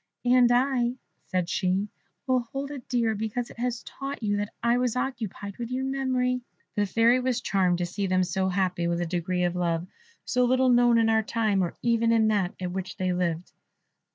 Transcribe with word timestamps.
"And 0.25 0.51
I," 0.51 0.95
said 1.27 1.47
she, 1.47 1.87
"will 2.25 2.39
hold 2.39 2.71
it 2.71 2.89
dear, 2.89 3.13
because 3.13 3.51
it 3.51 3.59
has 3.59 3.83
taught 3.83 4.23
you 4.23 4.35
that 4.37 4.51
I 4.63 4.79
was 4.79 4.95
occupied 4.95 5.57
with 5.59 5.69
your 5.69 5.83
memory." 5.85 6.41
The 6.73 6.87
Fairy 6.87 7.19
was 7.19 7.39
charmed 7.39 7.77
to 7.77 7.85
see 7.85 8.07
them 8.07 8.23
so 8.23 8.49
happy, 8.49 8.87
with 8.87 8.99
a 8.99 9.05
degree 9.05 9.43
of 9.43 9.55
love 9.55 9.85
so 10.25 10.43
little 10.43 10.69
known 10.69 10.97
in 10.97 11.07
our 11.07 11.21
time 11.21 11.63
or 11.63 11.75
even 11.83 12.11
in 12.11 12.29
that 12.29 12.55
at 12.59 12.71
which 12.71 12.97
they 12.97 13.13
lived. 13.13 13.51